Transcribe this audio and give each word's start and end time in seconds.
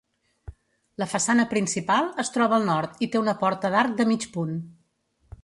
La 1.03 1.07
façana 1.11 1.45
principal 1.51 2.09
es 2.23 2.33
troba 2.39 2.59
al 2.59 2.67
nord 2.71 3.05
i 3.07 3.11
té 3.17 3.21
una 3.23 3.37
porta 3.45 3.73
d'arc 3.77 3.95
de 4.01 4.09
mig 4.15 4.27
punt. 4.39 4.59